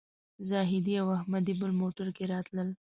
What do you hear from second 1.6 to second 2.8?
بل موټر کې راتلل.